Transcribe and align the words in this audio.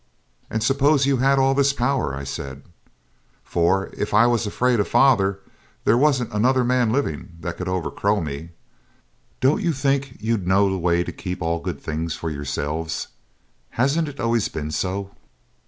'And 0.49 0.63
suppose 0.63 1.05
you 1.05 1.17
had 1.17 1.37
all 1.37 1.53
this 1.53 1.73
power,' 1.73 2.15
I 2.15 2.23
said 2.23 2.63
for 3.43 3.91
if 3.95 4.15
I 4.15 4.25
was 4.25 4.47
afraid 4.47 4.79
of 4.79 4.87
father 4.87 5.41
there 5.83 5.95
wasn't 5.95 6.33
another 6.33 6.63
man 6.63 6.91
living 6.91 7.37
that 7.41 7.57
could 7.57 7.67
overcrow 7.67 8.19
me 8.19 8.49
'don't 9.41 9.61
you 9.61 9.71
think 9.73 10.17
you'd 10.19 10.47
know 10.47 10.71
the 10.71 10.79
way 10.79 11.03
to 11.03 11.11
keep 11.11 11.43
all 11.43 11.59
the 11.59 11.65
good 11.65 11.79
things 11.83 12.15
for 12.15 12.31
yourselves? 12.31 13.09
Hasn't 13.77 14.07
it 14.07 14.19
always 14.19 14.47
been 14.49 14.71
so?' 14.71 15.11